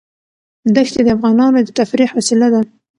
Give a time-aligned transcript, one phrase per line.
[0.75, 2.61] دښتې د افغانانو د تفریح وسیله ده.